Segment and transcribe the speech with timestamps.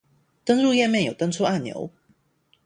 [0.43, 1.91] 登入頁面有登出按鈕？！